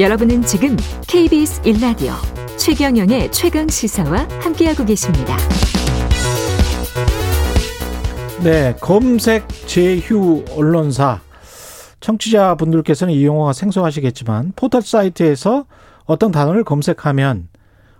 여러분은 0.00 0.40
지금 0.46 0.78
KBS 1.06 1.60
1라디오 1.60 2.14
최경영의 2.56 3.30
최강 3.32 3.68
시사와 3.68 4.26
함께하고 4.40 4.86
계십니다. 4.86 5.36
네, 8.42 8.74
검색 8.80 9.46
제휴 9.66 10.42
언론사 10.56 11.20
청취자분들께서는 12.00 13.12
이 13.12 13.26
용어가 13.26 13.52
생소하시겠지만 13.52 14.54
포털 14.56 14.80
사이트에서 14.80 15.66
어떤 16.06 16.32
단어를 16.32 16.64
검색하면 16.64 17.48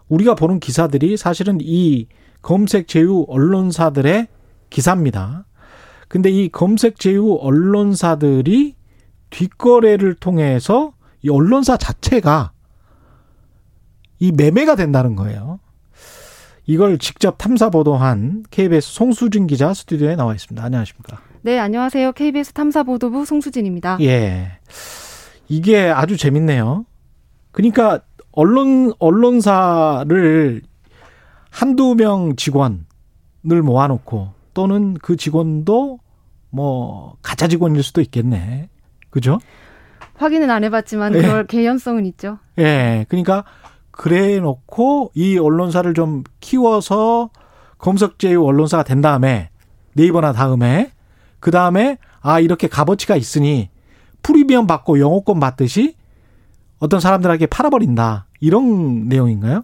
우리가 0.09 0.35
보는 0.37 0.59
기사들이 0.59 1.19
사실은 1.19 1.59
이 1.61 2.07
검색 2.41 2.89
제휴 2.89 3.27
언론사들의 3.29 4.27
기사입니다. 4.71 5.45
근데 6.09 6.31
이 6.31 6.49
검색 6.49 6.99
제휴 6.99 7.35
언론사들이 7.35 8.75
뒷거래를 9.29 10.15
통해서 10.15 10.95
이 11.23 11.29
언론사 11.29 11.77
자체가 11.77 12.53
이 14.19 14.33
매매가 14.33 14.77
된다는 14.77 15.17
거예요. 15.17 15.61
이걸 16.67 16.99
직접 16.99 17.37
탐사 17.39 17.71
보도한 17.71 18.45
KBS 18.51 18.93
송수진 18.93 19.47
기자 19.47 19.75
스튜디오에 19.75 20.15
나와 20.15 20.35
있습니다. 20.35 20.63
안녕하십니까? 20.63 21.21
네, 21.43 21.59
안녕하세요. 21.59 22.13
KBS 22.13 22.53
탐사 22.53 22.83
보도부 22.83 23.25
송수진입니다. 23.25 23.99
예. 24.03 24.59
이게 25.49 25.89
아주 25.89 26.17
재밌네요. 26.17 26.85
그러니까 27.51 28.01
언론 28.31 28.93
언론사를 28.99 30.63
한두 31.51 31.95
명 31.97 32.37
직원을 32.37 33.63
모아놓고 33.65 34.33
또는 34.55 34.95
그 34.95 35.17
직원도 35.17 35.99
뭐 36.51 37.17
가짜 37.23 37.49
직원일 37.49 37.83
수도 37.83 38.01
있겠네. 38.01 38.69
그죠? 39.11 39.39
확인은 40.21 40.51
안 40.51 40.65
해봤지만 40.65 41.15
예. 41.15 41.23
그럴 41.23 41.47
개연성은 41.47 42.05
있죠. 42.07 42.39
예. 42.59 43.07
그러니까 43.09 43.45
그래 43.91 44.39
놓고 44.39 45.13
이 45.15 45.39
언론사를 45.39 45.93
좀 45.95 46.25
키워서 46.41 47.31
검색제휴 47.79 48.45
언론사가 48.45 48.83
된 48.83 49.01
다음에 49.01 49.49
네이버나 49.95 50.33
다음에 50.33 50.93
그 51.41 51.51
다음에 51.51 51.97
아 52.21 52.39
이렇게 52.39 52.69
값어치가 52.69 53.17
있으니 53.17 53.71
프리미엄 54.23 54.67
받고 54.67 55.01
영어권 55.01 55.41
받듯이 55.41 55.97
어떤 56.81 57.01
사람들에게 57.01 57.47
팔아버린다 57.47 58.27
이런 58.41 59.09
내용인가요? 59.09 59.63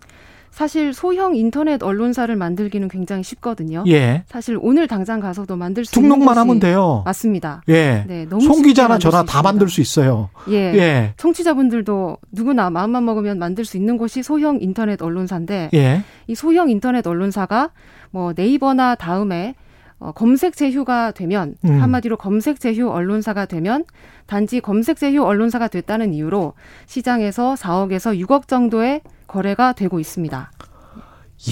사실 0.57 0.95
소형 0.95 1.37
인터넷 1.37 1.83
언론사를 1.83 2.35
만들기는 2.35 2.89
굉장히 2.89 3.23
쉽거든요. 3.23 3.85
예. 3.89 4.25
사실 4.27 4.59
오늘 4.63 4.89
당장 4.89 5.21
가서도 5.21 5.55
만들 5.55 5.85
수 5.85 5.99
있는 5.99 6.09
등록만 6.09 6.29
곳이 6.29 6.39
하면 6.39 6.61
돼요. 6.61 7.03
맞습니다. 7.05 7.61
예. 7.69 8.07
네, 8.09 8.25
너무 8.25 8.41
송 8.41 8.63
기자나 8.63 8.97
저나 8.97 9.21
수 9.21 9.27
다. 9.27 9.43
만들 9.43 9.69
수 9.69 9.83
있어요. 9.83 10.31
예. 10.49 10.55
예. 10.55 11.13
청취자분들도 11.19 12.17
누구나 12.33 12.71
마음만 12.71 13.05
먹으면 13.05 13.39
만들 13.39 13.67
수 13.67 13.77
있는 13.77 13.99
곳이 13.99 14.23
소형 14.23 14.59
인터넷 14.63 15.03
언론사인데 15.03 15.69
예. 15.75 16.03
이 16.27 16.35
소형 16.35 16.71
인터넷 16.71 17.07
언론사가 17.07 17.73
뭐 18.11 18.33
네이버나 18.35 18.95
다음에 18.95 19.57
어, 19.99 20.13
검색 20.13 20.57
제휴가 20.57 21.13
되면 21.13 21.55
음. 21.65 21.83
한마디로 21.83 22.17
검색 22.17 22.61
제휴 22.61 22.91
언론사가 22.91 23.47
되면 23.47 23.85
단지 24.27 24.61
검색 24.61 24.99
제휴 24.99 25.23
언론사가 25.25 25.69
됐다는 25.69 26.13
이유로 26.13 26.53
시장에서 26.87 27.55
4억에서 27.55 28.19
6억 28.27 28.47
정도의 28.47 29.01
거래가 29.27 29.73
되고 29.73 29.99
있습니다. 29.99 30.37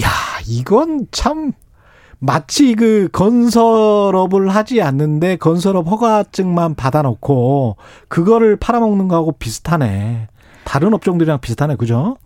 야, 0.01 0.09
이건 0.47 1.07
참 1.11 1.53
마치 2.19 2.75
그 2.75 3.09
건설업을 3.11 4.49
하지 4.49 4.81
않는데 4.81 5.37
건설업 5.37 5.89
허가증만 5.89 6.75
받아놓고 6.75 7.77
그거를 8.07 8.55
팔아먹는 8.55 9.07
거하고 9.07 9.33
비슷하네. 9.33 10.27
다른 10.63 10.93
업종들이랑 10.93 11.39
비슷하네, 11.39 11.75
그죠? 11.75 12.17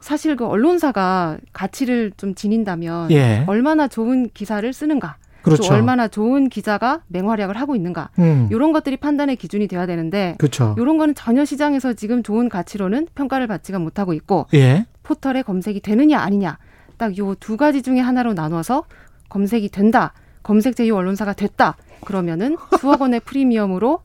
사실 0.00 0.36
그 0.36 0.46
언론사가 0.46 1.38
가치를 1.52 2.12
좀 2.16 2.34
지닌다면 2.34 3.10
예. 3.10 3.44
얼마나 3.46 3.88
좋은 3.88 4.28
기사를 4.34 4.70
쓰는가, 4.72 5.16
그렇죠. 5.46 5.68
또 5.68 5.74
얼마나 5.74 6.08
좋은 6.08 6.48
기자가 6.48 7.00
맹활약을 7.08 7.56
하고 7.56 7.74
있는가 7.76 8.10
음, 8.18 8.48
이런 8.52 8.72
것들이 8.72 8.96
판단의 8.98 9.36
기준이 9.36 9.66
돼야 9.68 9.86
되는데 9.86 10.34
그렇죠. 10.38 10.74
이런 10.78 10.98
거는 10.98 11.14
전혀 11.14 11.44
시장에서 11.44 11.92
지금 11.94 12.22
좋은 12.22 12.48
가치로는 12.48 13.08
평가를 13.14 13.46
받지가 13.46 13.78
못하고 13.78 14.12
있고 14.12 14.46
예. 14.54 14.86
포털에 15.02 15.42
검색이 15.42 15.80
되느냐 15.80 16.18
아니냐 16.20 16.58
딱 16.98 17.12
요 17.18 17.34
두 17.38 17.56
가지 17.56 17.82
중에 17.82 18.00
하나로 18.00 18.34
나눠서 18.34 18.84
검색이 19.28 19.68
된다 19.70 20.12
검색 20.42 20.76
제휴 20.76 20.94
언론사가 20.94 21.32
됐다 21.32 21.76
그러면은 22.04 22.56
수억 22.80 23.00
원의 23.02 23.20
프리미엄으로 23.20 24.00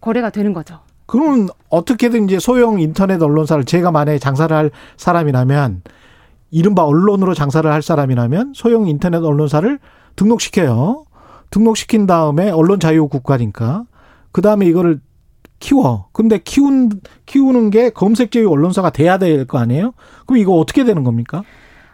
거래가 0.00 0.30
되는 0.30 0.52
거죠. 0.52 0.80
그러면 1.06 1.48
어떻게든 1.68 2.24
이제 2.24 2.38
소형 2.40 2.80
인터넷 2.80 3.22
언론사를 3.22 3.64
제가 3.64 3.90
만약에 3.92 4.18
장사를 4.18 4.54
할 4.56 4.70
사람이라면 4.96 5.82
이른바 6.50 6.84
언론으로 6.84 7.32
장사를 7.34 7.70
할 7.70 7.82
사람이라면 7.82 8.52
소형 8.54 8.86
인터넷 8.88 9.18
언론사를 9.18 9.78
등록시켜요. 10.16 11.04
등록시킨 11.50 12.06
다음에 12.06 12.50
언론 12.50 12.80
자유 12.80 13.08
국가니까 13.08 13.84
그 14.32 14.42
다음에 14.42 14.66
이거를 14.66 15.00
키워. 15.58 16.08
근데 16.12 16.38
키운 16.38 16.90
키우는 17.24 17.70
게 17.70 17.90
검색 17.90 18.30
제휴 18.30 18.50
언론사가 18.50 18.90
돼야 18.90 19.16
될 19.18 19.46
거 19.46 19.58
아니에요? 19.58 19.92
그럼 20.26 20.38
이거 20.38 20.52
어떻게 20.54 20.84
되는 20.84 21.02
겁니까? 21.04 21.42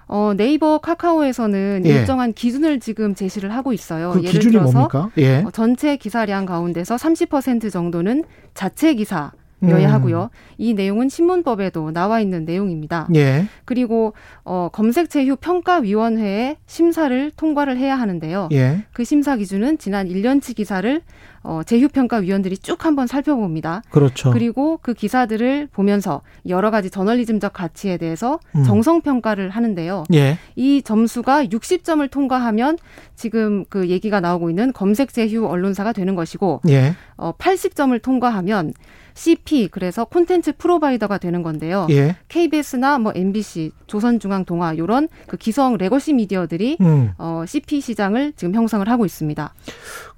어 0.09 0.33
네이버 0.37 0.79
카카오에서는 0.79 1.83
예. 1.87 1.89
일정한 1.91 2.33
기준을 2.33 2.81
지금 2.81 3.15
제시를 3.15 3.55
하고 3.55 3.73
있어요. 3.73 4.11
그 4.13 4.19
예를 4.19 4.31
기준이 4.33 4.53
들어서 4.53 4.73
뭡니까? 4.73 5.11
예. 5.19 5.43
어, 5.43 5.51
전체 5.53 5.97
기사량 5.97 6.45
가운데서 6.45 6.97
30% 6.97 7.71
정도는 7.71 8.25
자체 8.55 8.95
기사 8.95 9.33
여야 9.69 9.89
음. 9.89 9.93
하고요. 9.95 10.31
이 10.59 10.75
내용은 10.75 11.09
신문법에도 11.09 11.93
나와 11.93 12.21
있는 12.21 12.45
내용입니다. 12.45 13.09
예. 13.15 13.47
그리고 13.65 14.15
어, 14.45 14.69
검색 14.73 15.11
제휴 15.11 15.37
평가위원회의 15.37 16.57
심사를 16.67 17.31
통과를 17.37 17.77
해야 17.77 17.97
하는데요. 17.97 18.49
예. 18.53 18.85
그 18.93 19.05
심사 19.05 19.37
기준은 19.37 19.79
지난 19.79 20.09
1년치 20.09 20.57
기사를 20.57 21.03
어, 21.45 21.63
제휴평가위원들이 21.65 22.59
쭉 22.59 22.85
한번 22.85 23.07
살펴봅니다. 23.07 23.83
그렇죠. 23.91 24.31
그리고 24.31 24.79
그 24.81 24.95
기사들을 24.95 25.69
보면서 25.73 26.23
여러 26.49 26.71
가지 26.71 26.89
저널리즘적 26.89 27.53
가치에 27.53 27.97
대해서 27.97 28.39
음. 28.55 28.63
정성 28.63 29.01
평가를 29.01 29.51
하는데요. 29.51 30.05
예. 30.15 30.39
이 30.55 30.83
점수가 30.83 31.47
60점을 31.47 32.09
통과하면 32.11 32.79
지금 33.17 33.65
그 33.69 33.89
얘기가 33.89 34.21
나오고 34.21 34.51
있는 34.51 34.73
검색 34.73 35.13
제휴 35.13 35.47
언론사가 35.47 35.93
되는 35.93 36.15
것이고 36.15 36.61
예. 36.69 36.95
어 37.17 37.33
80점을 37.33 38.01
통과하면 38.01 38.73
CP 39.15 39.69
그래서 39.69 40.05
contents 40.05 40.53
provider가 40.57 41.19
되는 41.19 41.43
건데요. 41.43 41.87
예. 41.91 42.17
KBS나 42.29 42.99
뭐 42.99 43.13
MBC, 43.15 43.73
조선중앙동화 43.87 44.77
요런 44.79 45.09
그 45.27 45.37
기성 45.37 45.77
legacy 45.77 46.13
미디어들이 46.15 46.79
음. 46.81 47.13
어 47.19 47.45
CP 47.47 47.81
시장을 47.81 48.33
지금 48.37 48.55
형성을 48.55 48.89
하고 48.89 49.05
있습니다. 49.05 49.55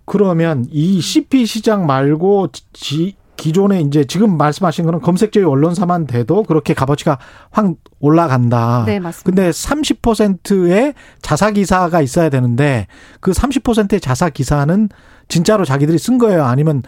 그러면 0.05 0.67
이 0.71 1.01
CP 1.01 1.47
시장 1.47 1.87
말고 1.87 2.49
지, 2.73 3.17
기존에 3.37 3.81
이제 3.81 4.05
지금 4.05 4.37
말씀하신 4.37 4.85
거는 4.85 5.01
검색제휴 5.01 5.49
언론사만 5.49 6.07
돼도 6.07 6.45
그렇게 6.45 6.73
값어치가 6.73 7.19
확 7.51 7.75
올라간다. 8.01 8.85
네, 8.87 9.01
맞습니다. 9.01 9.25
근데 9.25 9.51
30%의 9.51 10.95
자사 11.21 11.51
기사가 11.51 12.01
있어야 12.01 12.31
되는데 12.31 12.87
그 13.21 13.33
30%의 13.33 14.01
자사 14.01 14.31
기사는 14.31 14.89
진짜로 15.29 15.65
자기들이 15.65 15.99
쓴 15.99 16.19
거예요? 16.19 16.45
아니면 16.45 16.83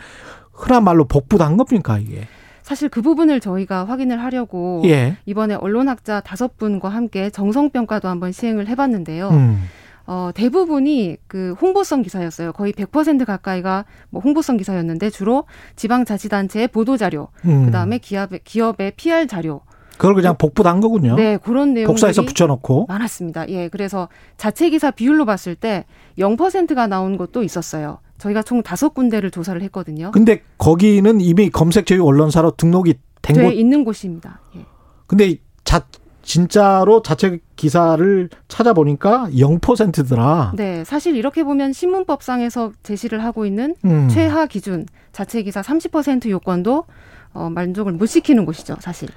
흔한 0.56 0.84
말로 0.84 1.04
복부한 1.04 1.56
겁니까, 1.56 1.98
이게? 1.98 2.26
사실 2.62 2.88
그 2.88 3.00
부분을 3.00 3.38
저희가 3.38 3.84
확인을 3.84 4.20
하려고 4.20 4.82
예. 4.86 5.16
이번에 5.24 5.54
언론학자 5.54 6.20
다섯 6.20 6.56
분과 6.56 6.88
함께 6.88 7.30
정성평가도 7.30 8.08
한번 8.08 8.32
시행을 8.32 8.66
해봤는데요. 8.66 9.28
음. 9.28 9.62
어, 10.06 10.30
대부분이 10.34 11.16
그 11.28 11.54
홍보성 11.60 12.02
기사였어요. 12.02 12.52
거의 12.52 12.72
100% 12.72 13.24
가까이가 13.24 13.84
뭐 14.10 14.20
홍보성 14.20 14.56
기사였는데 14.56 15.10
주로 15.10 15.44
지방자치단체의 15.76 16.68
보도자료, 16.68 17.28
음. 17.44 17.66
그 17.66 17.70
다음에 17.70 17.98
기업의, 17.98 18.40
기업의 18.42 18.94
PR 18.96 19.28
자료. 19.28 19.60
그걸 19.96 20.14
그냥 20.14 20.36
복부한 20.36 20.80
거군요. 20.80 21.16
네, 21.16 21.38
그런 21.38 21.72
내용들이 21.72 21.86
복사해서 21.86 22.22
붙여놓고. 22.22 22.86
많았습니다. 22.88 23.48
예, 23.48 23.68
그래서 23.68 24.08
자체 24.36 24.68
기사 24.70 24.90
비율로 24.90 25.24
봤을 25.24 25.54
때 25.54 25.84
0%가 26.18 26.86
나온 26.86 27.16
것도 27.16 27.42
있었어요. 27.42 27.98
저희가 28.18 28.42
총 28.42 28.62
다섯 28.62 28.90
군데를 28.94 29.30
조사를 29.30 29.60
했거든요. 29.62 30.10
근데 30.10 30.42
거기는 30.58 31.20
이미 31.20 31.50
검색 31.50 31.86
제휴 31.86 32.04
언론사로 32.04 32.52
등록이 32.52 32.94
된돼 33.22 33.42
곳. 33.42 33.52
있는 33.52 33.84
곳입니다. 33.84 34.40
예. 34.56 34.64
근데 35.06 35.36
자 35.64 35.84
진짜로 36.22 37.02
자체 37.02 37.38
기사를 37.54 38.28
찾아보니까 38.48 39.28
0%더라. 39.30 40.52
네, 40.56 40.82
사실 40.84 41.14
이렇게 41.14 41.44
보면 41.44 41.72
신문법상에서 41.72 42.72
제시를 42.82 43.22
하고 43.22 43.46
있는 43.46 43.76
음. 43.84 44.08
최하 44.08 44.46
기준 44.46 44.86
자체 45.12 45.42
기사 45.42 45.60
30% 45.62 46.28
요건도 46.28 46.84
어, 47.32 47.50
만족을 47.50 47.92
못 47.92 48.06
시키는 48.06 48.44
곳이죠, 48.46 48.76
사실. 48.80 49.08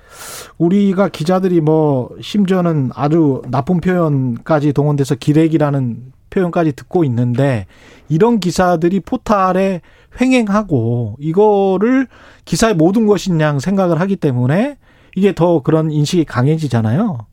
우리가 0.58 1.08
기자들이 1.08 1.62
뭐 1.62 2.10
심지어는 2.22 2.92
아주 2.94 3.42
나쁜 3.50 3.80
표현까지 3.80 4.74
동원돼서 4.74 5.16
기레기라는 5.16 6.12
표현까지 6.30 6.74
듣고 6.74 7.04
있는데 7.04 7.66
이런 8.08 8.40
기사들이 8.40 9.00
포탈에 9.02 9.82
횡행하고 10.20 11.18
이거를 11.20 12.08
기사의 12.46 12.76
모든 12.76 13.06
것인 13.06 13.40
양 13.42 13.60
생각을 13.60 14.00
하기 14.02 14.16
때문에 14.16 14.78
이게 15.16 15.34
더 15.34 15.62
그런 15.62 15.92
인식이 15.92 16.26
강해지잖아요. 16.26 17.26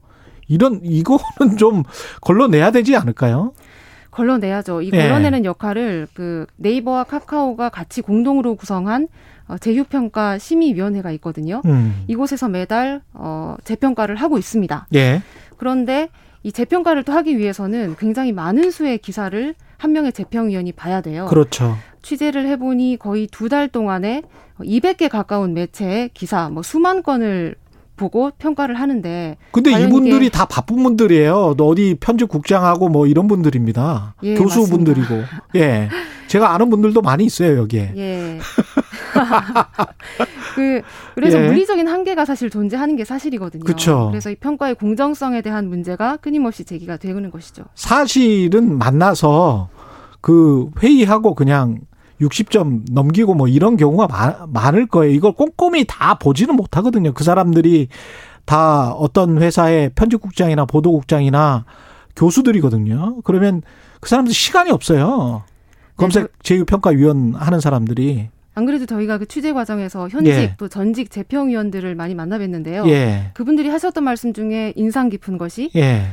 이런 0.48 0.80
이거는 0.82 1.56
좀 1.58 1.82
걸러내야 2.20 2.70
되지 2.70 2.96
않을까요? 2.96 3.52
걸러내야죠. 4.10 4.82
이 4.82 4.90
예. 4.92 5.02
걸러내는 5.02 5.44
역할을 5.44 6.08
그 6.14 6.46
네이버와 6.56 7.04
카카오가 7.04 7.68
같이 7.68 8.00
공동으로 8.00 8.54
구성한 8.54 9.08
어, 9.48 9.58
재유평가 9.58 10.38
심의위원회가 10.38 11.10
있거든요. 11.12 11.60
음. 11.66 12.02
이곳에서 12.08 12.48
매달 12.48 13.02
어, 13.12 13.56
재평가를 13.64 14.16
하고 14.16 14.38
있습니다. 14.38 14.88
예. 14.94 15.22
그런데 15.56 16.08
이 16.46 16.52
재평가를 16.52 17.02
또 17.02 17.12
하기 17.12 17.38
위해서는 17.38 17.96
굉장히 17.98 18.30
많은 18.30 18.70
수의 18.70 18.98
기사를 18.98 19.52
한 19.78 19.92
명의 19.92 20.12
재평위원이 20.12 20.70
봐야 20.72 21.00
돼요. 21.00 21.26
그렇죠. 21.26 21.76
취재를 22.02 22.46
해보니 22.46 22.98
거의 23.00 23.26
두 23.26 23.48
달 23.48 23.66
동안에 23.66 24.22
200개 24.60 25.08
가까운 25.08 25.54
매체의 25.54 26.10
기사, 26.14 26.48
뭐 26.48 26.62
수만 26.62 27.02
건을 27.02 27.56
보고 27.96 28.30
평가를 28.38 28.76
하는데 28.76 29.36
근데 29.50 29.72
이분들이 29.82 30.30
다 30.30 30.44
바쁜 30.44 30.84
분들이에요. 30.84 31.54
또 31.58 31.66
어디 31.66 31.96
편집국장하고 31.98 32.90
뭐 32.90 33.08
이런 33.08 33.26
분들입니다. 33.26 34.14
예, 34.22 34.34
교수분들이고. 34.34 35.14
예. 35.56 35.88
제가 36.28 36.52
아는 36.54 36.70
분들도 36.70 37.02
많이 37.02 37.24
있어요, 37.24 37.56
여기에. 37.58 37.92
예. 37.96 38.38
그 40.54 40.82
그래서 41.14 41.42
예. 41.42 41.46
물리적인 41.46 41.88
한계가 41.88 42.24
사실 42.24 42.50
존재하는 42.50 42.96
게 42.96 43.04
사실이거든요. 43.04 43.64
그쵸. 43.64 44.08
그래서 44.10 44.30
이 44.30 44.34
평가의 44.36 44.74
공정성에 44.76 45.42
대한 45.42 45.68
문제가 45.68 46.16
끊임없이 46.16 46.64
제기가 46.64 46.96
되는 46.96 47.30
것이죠. 47.30 47.64
사실은 47.74 48.78
만나서 48.78 49.68
그 50.20 50.70
회의하고 50.82 51.34
그냥 51.34 51.80
60점 52.20 52.92
넘기고 52.92 53.34
뭐 53.34 53.48
이런 53.48 53.76
경우가 53.76 54.06
많, 54.08 54.34
많을 54.48 54.86
거예요. 54.86 55.12
이걸 55.12 55.32
꼼꼼히 55.32 55.84
다 55.86 56.14
보지는 56.14 56.56
못하거든요. 56.56 57.12
그 57.12 57.24
사람들이 57.24 57.88
다 58.44 58.92
어떤 58.92 59.42
회사의 59.42 59.90
편집국장이나 59.94 60.64
보도국장이나 60.64 61.64
교수들이거든요. 62.14 63.20
그러면 63.24 63.62
그 64.00 64.08
사람들 64.08 64.32
시간이 64.32 64.70
없어요. 64.70 65.44
검색 65.96 66.24
네, 66.24 66.28
제휴평가위원 66.42 67.34
하는 67.34 67.60
사람들이. 67.60 68.30
안 68.56 68.64
그래도 68.64 68.86
저희가 68.86 69.18
그 69.18 69.26
취재 69.26 69.52
과정에서 69.52 70.08
현직 70.08 70.30
예. 70.30 70.54
또 70.56 70.66
전직 70.66 71.10
재평위원들을 71.10 71.94
많이 71.94 72.14
만나뵀는데요. 72.14 72.88
예. 72.88 73.30
그분들이 73.34 73.68
하셨던 73.68 74.02
말씀 74.02 74.32
중에 74.32 74.72
인상 74.76 75.10
깊은 75.10 75.36
것이 75.36 75.70
예. 75.76 76.06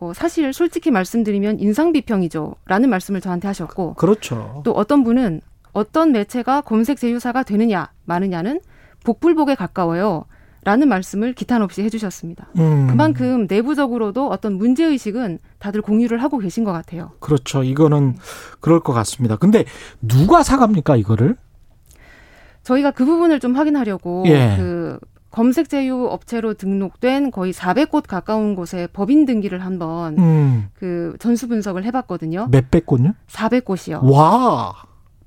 어, 0.00 0.12
사실 0.14 0.54
솔직히 0.54 0.90
말씀드리면 0.90 1.60
인상 1.60 1.92
비평이죠라는 1.92 2.88
말씀을 2.88 3.20
저한테 3.20 3.46
하셨고 3.46 3.94
그렇죠. 3.94 4.62
또 4.64 4.72
어떤 4.72 5.04
분은 5.04 5.42
어떤 5.72 6.12
매체가 6.12 6.62
검색 6.62 6.98
제휴사가 6.98 7.42
되느냐 7.42 7.90
마느냐는 8.06 8.60
복불복에 9.04 9.54
가까워요. 9.54 10.24
라는 10.64 10.88
말씀을 10.88 11.34
기탄 11.34 11.60
없이 11.60 11.82
해주셨습니다. 11.82 12.48
음. 12.56 12.86
그만큼 12.86 13.46
내부적으로도 13.50 14.28
어떤 14.28 14.54
문제 14.54 14.84
의식은 14.84 15.40
다들 15.58 15.82
공유를 15.82 16.22
하고 16.22 16.38
계신 16.38 16.62
것 16.62 16.72
같아요. 16.72 17.10
그렇죠. 17.18 17.64
이거는 17.64 18.14
그럴 18.60 18.78
것 18.78 18.92
같습니다. 18.92 19.34
근데 19.34 19.64
누가 20.00 20.44
사갑니까, 20.44 20.94
이거를? 20.94 21.36
저희가 22.62 22.90
그 22.92 23.04
부분을 23.04 23.40
좀 23.40 23.54
확인하려고 23.56 24.24
예. 24.26 24.54
그 24.56 24.98
검색 25.30 25.68
제휴 25.70 26.06
업체로 26.06 26.54
등록된 26.54 27.30
거의 27.30 27.52
400곳 27.52 28.06
가까운 28.06 28.54
곳에 28.54 28.86
법인 28.92 29.24
등기를 29.24 29.64
한번 29.64 30.18
음. 30.18 30.68
그 30.74 31.16
전수 31.18 31.48
분석을 31.48 31.84
해봤거든요. 31.84 32.48
몇백 32.50 32.84
곳요? 32.86 33.14
400곳이요. 33.30 34.00
와. 34.10 34.74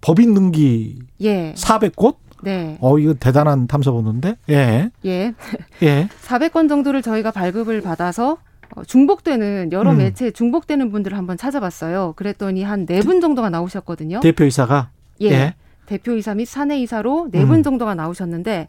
법인 0.01 0.35
등기 0.35 0.99
예, 1.21 1.53
400곳? 1.57 2.17
네, 2.43 2.77
어, 2.79 2.99
이거 2.99 3.15
대단한 3.15 3.65
탐사보는데? 3.65 4.35
예. 4.49 4.91
예. 5.05 5.33
예. 5.81 6.07
400건 6.21 6.69
정도를 6.69 7.01
저희가 7.01 7.31
발급을 7.31 7.81
받아서 7.81 8.37
어, 8.75 8.83
중복되는 8.83 9.71
여러 9.71 9.91
음. 9.91 9.97
매체에 9.97 10.29
중복되는 10.29 10.91
분들을 10.91 11.17
한번 11.17 11.37
찾아봤어요. 11.37 12.13
그랬더니 12.15 12.61
한 12.63 12.85
네 12.85 12.99
분 13.01 13.21
정도가 13.21 13.49
나오셨거든요. 13.49 14.19
대표이사가? 14.19 14.91
예. 15.21 15.55
대표이사 15.85 16.35
및 16.35 16.45
사내이사로 16.45 17.29
네분 17.31 17.57
음. 17.57 17.63
정도가 17.63 17.95
나오셨는데 17.95 18.67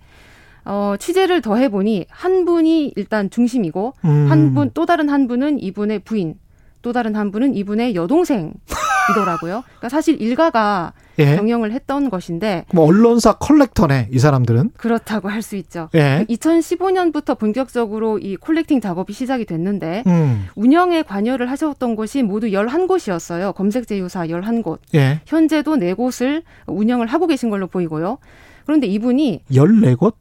어, 0.65 0.95
취재를 0.99 1.43
더 1.43 1.57
해보니 1.57 2.07
한 2.11 2.45
분이 2.45 2.93
일단 2.97 3.31
중심이고 3.31 3.95
음. 4.05 4.27
한분 4.29 4.71
또 4.75 4.85
다른 4.85 5.09
한 5.09 5.29
분은 5.29 5.61
이분의 5.61 6.01
부인 6.01 6.35
또 6.83 6.93
다른 6.93 7.15
한 7.17 7.31
분은 7.31 7.55
이분의 7.55 7.95
여동생이더라고요. 7.95 9.63
그러니까 9.65 9.89
사실 9.89 10.21
일가가 10.21 10.93
예. 11.19 11.37
경영을 11.37 11.73
했던 11.73 12.11
것인데 12.11 12.65
뭐 12.73 12.87
언론사 12.87 13.35
컬렉터네, 13.35 14.09
이 14.13 14.19
사람들은. 14.19 14.71
그렇다고 14.77 15.29
할 15.29 15.43
수 15.43 15.57
있죠. 15.57 15.89
예. 15.95 16.27
2015년부터 16.29 17.39
본격적으로 17.39 18.19
이 18.19 18.37
콜렉팅 18.37 18.81
작업이 18.81 19.13
시작이 19.13 19.45
됐는데 19.45 20.03
음. 20.07 20.47
운영에 20.57 21.03
관여를 21.03 21.51
하셨던 21.51 21.95
곳이 21.97 22.23
모두 22.23 22.49
11곳이었어요. 22.49 23.55
검색 23.55 23.87
제휴사 23.87 24.27
11곳. 24.27 24.79
예. 24.95 25.21
현재도 25.27 25.77
4곳을 25.77 26.43
운영을 26.67 27.07
하고 27.07 27.27
계신 27.27 27.51
걸로 27.51 27.67
보이고요. 27.67 28.19
그런데 28.65 28.87
이분이 28.89 29.43
14곳? 29.51 30.15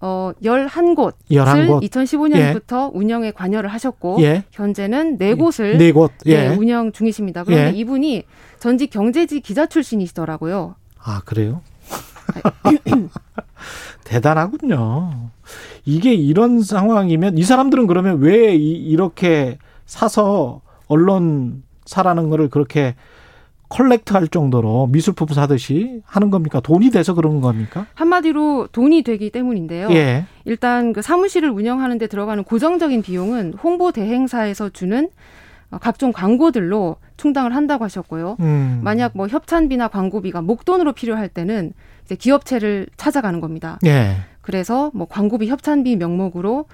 어 0.00 0.30
11곳을 0.42 1.12
11곳. 1.30 1.82
2015년부터 1.88 2.90
운영에 2.94 3.32
관여를 3.32 3.68
하셨고 3.70 4.18
예. 4.20 4.44
현재는 4.52 5.18
4곳을 5.18 5.76
네 5.76 5.90
곳. 5.92 6.12
예. 6.26 6.48
네, 6.50 6.56
운영 6.56 6.92
중이십니다. 6.92 7.42
그런데 7.44 7.72
예. 7.74 7.78
이분이 7.78 8.22
전직 8.60 8.90
경제지 8.90 9.40
기자 9.40 9.66
출신이시더라고요. 9.66 10.76
아, 11.02 11.20
그래요? 11.24 11.62
대단하군요. 14.04 15.30
이게 15.84 16.14
이런 16.14 16.62
상황이면 16.62 17.38
이 17.38 17.42
사람들은 17.42 17.86
그러면 17.86 18.18
왜 18.20 18.54
이- 18.54 18.72
이렇게 18.72 19.58
사서 19.86 20.60
언론사라는 20.86 22.28
거를 22.30 22.48
그렇게 22.50 22.94
collect 23.68 24.12
할 24.14 24.28
정도로 24.28 24.88
미술품 24.88 25.28
사듯이 25.28 26.00
하는 26.04 26.30
겁니까? 26.30 26.60
돈이 26.60 26.90
돼서 26.90 27.14
그런 27.14 27.40
겁니까? 27.40 27.86
한마디로 27.94 28.68
돈이 28.72 29.02
되기 29.02 29.30
때문인데요. 29.30 29.88
예. 29.90 30.24
일단 30.44 30.92
그 30.92 31.02
사무실을 31.02 31.50
운영하는 31.50 31.98
데 31.98 32.06
들어가는 32.06 32.44
고정적인 32.44 33.02
비용은 33.02 33.54
홍보 33.62 33.92
대행사에서 33.92 34.70
주는 34.70 35.08
어, 35.70 35.78
각종 35.78 36.12
광고들로 36.12 36.96
충당을 37.18 37.54
한다고 37.54 37.84
하셨고요. 37.84 38.36
음. 38.40 38.80
만약 38.82 39.12
뭐 39.14 39.26
협찬비나 39.28 39.88
광고비가 39.88 40.40
목돈으로 40.40 40.92
필요할 40.92 41.28
때는 41.28 41.74
이제 42.04 42.14
기업체를 42.14 42.86
찾아가는 42.96 43.40
겁니다. 43.40 43.78
예. 43.84 44.16
그래서 44.40 44.90
뭐 44.94 45.06
광고비 45.06 45.48
협찬비 45.48 45.96
명목으로 45.96 46.64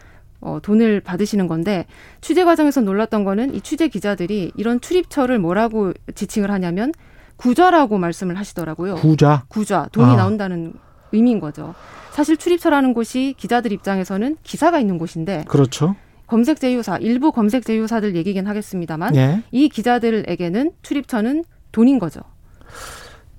어, 0.45 0.59
돈을 0.63 1.01
받으시는 1.01 1.49
건데 1.49 1.87
취재 2.21 2.45
과정에서 2.45 2.83
놀랐던 2.83 3.25
거는 3.25 3.55
이 3.55 3.63
취재 3.63 3.89
기자들이 3.89 4.53
이런 4.57 4.81
출입처를 4.81 5.39
뭐라고 5.39 5.93
지칭을 6.15 6.51
하냐면 6.51 6.93
구좌라고 7.37 7.99
말씀을 7.99 8.37
하시더라고요. 8.37 8.97
부자. 8.97 9.45
구좌 9.49 9.89
돈이 9.91 10.13
아. 10.13 10.17
나온다는 10.17 10.75
의미인 11.13 11.41
거죠. 11.41 11.75
사실 12.13 12.37
출입처라는 12.37 12.95
곳이 12.95 13.35
기자들 13.39 13.73
입장에서는 13.73 14.37
기사가 14.43 14.79
있는 14.79 14.99
곳인데 14.99 15.45
그렇죠. 15.49 15.97
검색 16.27 16.61
제휴사 16.61 16.99
일부 16.99 17.33
검색 17.33 17.65
제휴사들 17.65 18.15
얘기긴 18.15 18.47
하겠습니다만 18.47 19.17
예. 19.17 19.43
이 19.51 19.69
기자들에게는 19.69 20.73
출입처는 20.83 21.45
돈인 21.73 21.99
거죠. 21.99 22.21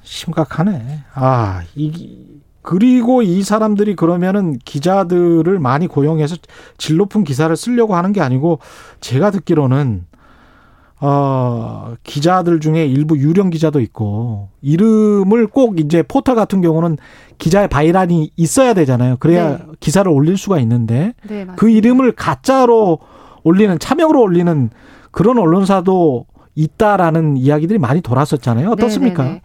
심각하네. 0.01 1.03
아, 1.13 1.63
이 1.75 2.41
그리고 2.65 3.21
이 3.21 3.43
사람들이 3.43 3.95
그러면은 3.95 4.57
기자들을 4.65 5.59
많이 5.59 5.85
고용해서 5.85 6.35
질 6.79 6.97
높은 6.97 7.23
기사를 7.23 7.55
쓰려고 7.55 7.95
하는 7.95 8.11
게 8.11 8.21
아니고 8.21 8.57
제가 9.01 9.29
듣기로는 9.29 10.05
어, 10.99 11.93
기자들 12.01 12.59
중에 12.59 12.87
일부 12.87 13.19
유령 13.19 13.51
기자도 13.51 13.81
있고 13.81 14.49
이름을 14.63 15.45
꼭 15.45 15.79
이제 15.79 16.01
포털 16.01 16.33
같은 16.33 16.61
경우는 16.61 16.97
기자의 17.37 17.67
바이란이 17.67 18.31
있어야 18.35 18.73
되잖아요. 18.73 19.17
그래야 19.19 19.57
네. 19.57 19.65
기사를 19.79 20.09
올릴 20.11 20.35
수가 20.35 20.57
있는데 20.61 21.13
네. 21.27 21.45
그 21.57 21.69
이름을 21.69 22.13
가짜로 22.13 22.97
올리는 23.43 23.77
차명으로 23.77 24.19
올리는 24.19 24.71
그런 25.11 25.37
언론사도 25.37 26.25
있다라는 26.55 27.37
이야기들이 27.37 27.77
많이 27.77 28.01
돌았었잖아요. 28.01 28.71
어떻습니까? 28.71 29.23
네, 29.23 29.29
네, 29.29 29.35
네. 29.35 29.41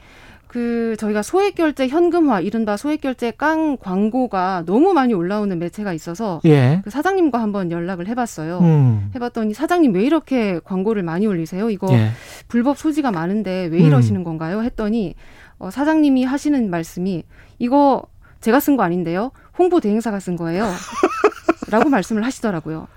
그 0.50 0.96
저희가 0.98 1.22
소액 1.22 1.54
결제 1.54 1.86
현금화 1.86 2.40
이른바 2.40 2.76
소액 2.76 3.00
결제 3.02 3.30
깡 3.30 3.76
광고가 3.76 4.64
너무 4.66 4.92
많이 4.92 5.14
올라오는 5.14 5.56
매체가 5.56 5.92
있어서 5.92 6.40
예. 6.44 6.80
그 6.82 6.90
사장님과 6.90 7.40
한번 7.40 7.70
연락을 7.70 8.08
해봤어요. 8.08 8.58
음. 8.58 9.10
해봤더니 9.14 9.54
사장님 9.54 9.94
왜 9.94 10.02
이렇게 10.02 10.58
광고를 10.64 11.04
많이 11.04 11.28
올리세요? 11.28 11.70
이거 11.70 11.86
예. 11.92 12.10
불법 12.48 12.78
소지가 12.78 13.12
많은데 13.12 13.68
왜 13.70 13.78
음. 13.78 13.86
이러시는 13.86 14.24
건가요? 14.24 14.62
했더니 14.62 15.14
어, 15.60 15.70
사장님이 15.70 16.24
하시는 16.24 16.68
말씀이 16.68 17.22
이거 17.60 18.02
제가 18.40 18.58
쓴 18.58 18.76
거 18.76 18.82
아닌데요. 18.82 19.30
홍보 19.56 19.78
대행사가 19.78 20.18
쓴 20.18 20.34
거예요. 20.34 20.68
라고 21.70 21.90
말씀을 21.90 22.24
하시더라고요. 22.24 22.88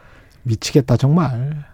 미치겠다 0.41 0.97
정말. 0.97 1.65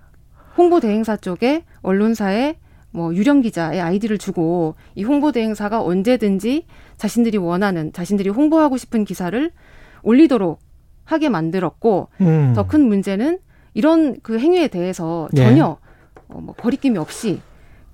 홍보 0.57 0.81
대행사 0.81 1.15
쪽에 1.15 1.63
언론사에 1.83 2.57
뭐 2.91 3.13
유령 3.13 3.41
기자의 3.41 3.81
아이디를 3.81 4.17
주고 4.17 4.75
이 4.95 5.03
홍보 5.03 5.31
대행사가 5.31 5.83
언제든지 5.83 6.65
자신들이 6.97 7.37
원하는 7.37 7.93
자신들이 7.93 8.29
홍보하고 8.29 8.77
싶은 8.77 9.05
기사를 9.05 9.51
올리도록 10.01 10.59
하게 11.05 11.29
만들었고 11.29 12.09
음. 12.21 12.53
더큰 12.55 12.87
문제는 12.87 13.39
이런 13.73 14.19
그 14.21 14.39
행위에 14.39 14.67
대해서 14.67 15.27
예. 15.35 15.43
전혀 15.43 15.77
어, 16.27 16.41
뭐 16.41 16.53
거리낌이 16.55 16.97
없이 16.97 17.41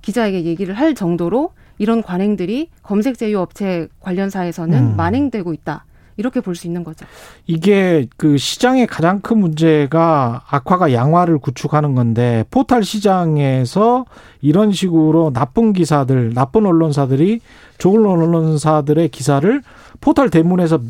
기자에게 0.02 0.44
얘기를 0.44 0.74
할 0.74 0.94
정도로 0.94 1.50
이런 1.78 2.02
관행들이 2.02 2.70
검색 2.82 3.18
제휴 3.18 3.38
업체 3.38 3.88
관련사에서는 4.00 4.92
음. 4.92 4.96
만행되고 4.96 5.52
있다. 5.52 5.84
이렇게 6.16 6.40
볼 6.40 6.54
수 6.56 6.66
있는 6.66 6.82
거죠. 6.84 7.04
이게 7.46 8.06
그 8.16 8.38
시장의 8.38 8.86
가장 8.86 9.20
큰 9.20 9.38
문제가 9.38 10.42
악화가 10.48 10.92
양화를 10.92 11.38
구축하는 11.38 11.94
건데 11.94 12.44
포털 12.50 12.82
시장에서 12.84 14.06
이런 14.40 14.72
식으로 14.72 15.32
나쁜 15.32 15.72
기사들, 15.72 16.32
나쁜 16.34 16.64
언론사들이 16.66 17.40
좋은 17.78 18.06
언론사들의 18.06 19.08
기사를 19.10 19.62
포털 20.00 20.30
대문에서 20.30 20.80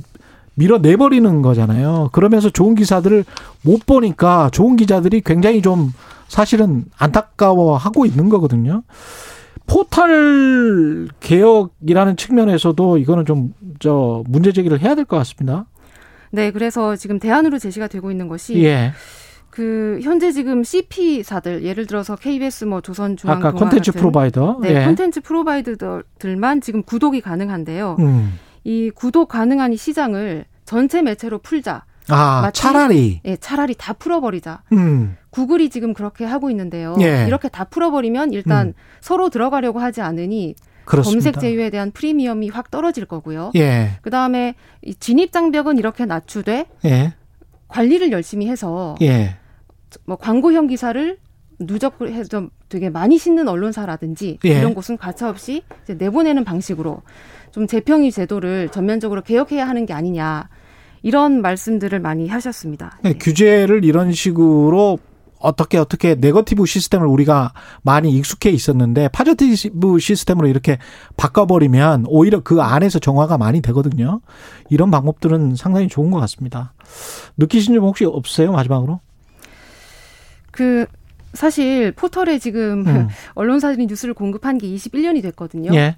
밀어내버리는 0.55 1.43
거잖아요. 1.43 2.11
그러면서 2.13 2.49
좋은 2.49 2.75
기사들을 2.75 3.25
못 3.63 3.85
보니까 3.87 4.49
좋은 4.53 4.77
기자들이 4.77 5.21
굉장히 5.21 5.61
좀 5.61 5.93
사실은 6.29 6.85
안타까워하고 6.97 8.07
있는 8.07 8.29
거거든요. 8.29 8.83
포털 9.67 11.09
개혁이라는 11.21 12.17
측면에서도 12.17 12.99
이거는 12.99 13.25
좀 13.25 13.55
저 13.79 14.25
문제 14.27 14.53
제기를 14.53 14.81
해야 14.81 14.95
될 14.95 15.05
것 15.05 15.17
같습니다. 15.19 15.67
네, 16.31 16.51
그래서 16.51 16.97
지금 16.97 17.19
대안으로 17.19 17.59
제시가 17.59 17.89
되고 17.89 18.11
있는 18.11 18.27
것이 18.27 18.63
예. 18.65 18.93
그 19.51 20.01
현재 20.03 20.33
지금 20.33 20.65
CP사들 20.65 21.63
예를 21.63 21.87
들어서 21.87 22.17
KBS 22.17 22.65
뭐 22.65 22.81
조선중앙 22.81 23.37
아까 23.37 23.53
콘텐츠 23.53 23.93
프로바이더. 23.93 24.61
네, 24.63 24.81
예. 24.83 24.85
콘텐츠 24.87 25.21
프로바이더들만 25.21 26.61
지금 26.63 26.83
구독이 26.83 27.21
가능한데요. 27.21 27.97
음. 27.99 28.39
이 28.65 28.91
구독 28.95 29.29
가능한 29.29 29.73
이 29.73 29.77
시장을 29.77 30.45
전체 30.65 31.03
매체로 31.03 31.39
풀자. 31.39 31.85
아, 32.09 32.43
마치- 32.43 32.63
차라리. 32.63 33.21
예, 33.25 33.37
차라리 33.37 33.75
다 33.77 33.93
풀어버리자. 33.93 34.63
음. 34.73 35.17
구글이 35.31 35.71
지금 35.71 35.93
그렇게 35.95 36.25
하고 36.25 36.51
있는데요. 36.51 36.97
예. 37.01 37.25
이렇게 37.27 37.49
다 37.49 37.65
풀어버리면 37.65 38.33
일단 38.33 38.69
음. 38.69 38.73
서로 39.01 39.29
들어가려고 39.29 39.81
하지 39.81 40.01
않으니 40.01 40.55
그렇습니다. 40.85 41.31
검색 41.31 41.41
제휴에 41.41 41.69
대한 41.71 41.91
프리미엄이 41.91 42.49
확 42.49 42.71
떨어질 42.71 43.05
거고요. 43.07 43.51
예. 43.57 43.99
그 44.03 44.11
다음에 44.11 44.55
진입 45.01 45.33
장벽은 45.33 45.79
이렇게 45.79 46.07
낮추되 46.07 46.67
예. 46.85 47.15
관리를 47.69 48.13
열심히 48.13 48.49
해서 48.49 48.95
예. 49.03 49.37
뭐 50.05 50.17
광고형 50.17 50.69
기사를 50.69 51.19
누적을 51.59 52.13
해서 52.13 52.49
되게 52.69 52.89
많이 52.91 53.19
싣는 53.19 53.49
언론사라든지 53.49 54.39
예. 54.45 54.59
이런 54.59 54.75
곳은 54.75 54.97
가차없이 54.97 55.63
내보내는 55.89 56.45
방식으로 56.45 57.03
좀 57.51 57.67
제평위 57.67 58.13
제도를 58.13 58.69
전면적으로 58.69 59.23
개혁해야 59.23 59.67
하는 59.67 59.87
게 59.87 59.93
아니냐 59.93 60.49
이런 61.03 61.43
말씀들을 61.43 61.99
많이 62.01 62.29
하셨습니다. 62.29 62.99
네, 63.03 63.15
규제를 63.15 63.85
이런 63.85 64.13
식으로 64.13 64.99
어떻게 65.39 65.79
어떻게 65.79 66.15
네거티브 66.15 66.65
시스템을 66.67 67.07
우리가 67.07 67.53
많이 67.83 68.11
익숙해 68.11 68.51
있었는데 68.51 69.09
positive 69.09 69.99
시스템으로 69.99 70.49
이렇게 70.49 70.79
바꿔버리면 71.17 72.07
오히려 72.09 72.41
그 72.41 72.63
안에서 72.63 72.99
정화가 72.99 73.39
많이 73.39 73.61
되거든요. 73.61 74.21
이런 74.71 74.91
방법들은 74.91 75.57
상당히 75.57 75.89
좋은 75.89 76.11
것 76.11 76.19
같습니다. 76.21 76.73
느끼신 77.37 77.75
점 77.75 77.85
혹시 77.85 78.05
없어요? 78.05 78.53
마지막으로? 78.53 79.01
그 80.51 80.87
사실 81.35 81.93
포털에 81.93 82.39
지금 82.39 82.87
음. 82.87 83.09
언론사들이 83.35 83.87
뉴스를 83.87 84.15
공급한 84.15 84.59
게 84.59 84.67
21년이 84.67 85.23
됐거든요. 85.23 85.75
예. 85.75 85.97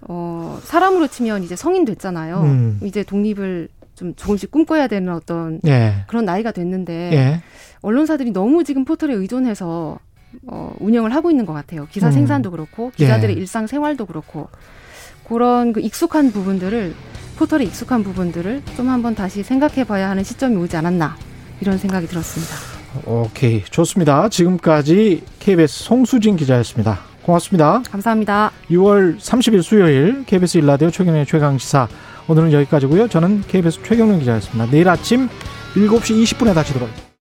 어, 0.00 0.58
사람으로 0.64 1.06
치면 1.06 1.44
이제 1.44 1.54
성인 1.54 1.84
됐잖아요. 1.84 2.40
음. 2.40 2.80
이제 2.82 3.04
독립을 3.04 3.68
좀 3.94 4.14
조금씩 4.14 4.50
꿈꿔야 4.50 4.86
되는 4.86 5.12
어떤 5.12 5.60
예. 5.66 6.04
그런 6.06 6.24
나이가 6.24 6.52
됐는데 6.52 6.92
예. 7.12 7.42
언론사들이 7.82 8.32
너무 8.32 8.64
지금 8.64 8.84
포털에 8.84 9.12
의존해서 9.14 9.98
어, 10.46 10.74
운영을 10.80 11.14
하고 11.14 11.30
있는 11.30 11.44
것 11.44 11.52
같아요. 11.52 11.86
기사 11.90 12.06
음. 12.06 12.12
생산도 12.12 12.50
그렇고 12.50 12.90
기자들의 12.96 13.36
예. 13.36 13.40
일상 13.40 13.66
생활도 13.66 14.06
그렇고 14.06 14.48
그런 15.28 15.72
그 15.72 15.80
익숙한 15.80 16.32
부분들을 16.32 16.94
포털에 17.36 17.64
익숙한 17.64 18.02
부분들을 18.02 18.62
좀 18.76 18.88
한번 18.88 19.14
다시 19.14 19.42
생각해봐야 19.42 20.08
하는 20.10 20.24
시점이 20.24 20.56
오지 20.56 20.76
않았나 20.76 21.16
이런 21.60 21.78
생각이 21.78 22.06
들었습니다. 22.06 22.54
오케이. 23.06 23.64
좋습니다. 23.64 24.28
지금까지 24.28 25.22
KBS 25.38 25.84
송수진 25.84 26.36
기자였습니다. 26.36 27.00
고맙습니다. 27.22 27.82
감사합니다. 27.90 28.50
6월 28.70 29.18
30일 29.18 29.62
수요일 29.62 30.24
KBS 30.26 30.58
일라디오 30.58 30.90
최경의 30.90 31.24
최강 31.26 31.56
시사 31.58 31.88
오늘은 32.28 32.52
여기까지고요. 32.52 33.08
저는 33.08 33.42
KBS 33.48 33.82
최경련 33.82 34.20
기자였습니다. 34.20 34.70
내일 34.70 34.88
아침 34.88 35.28
7시 35.74 36.22
20분에 36.22 36.54
다시 36.54 36.72
돌아오겠습니다. 36.72 37.02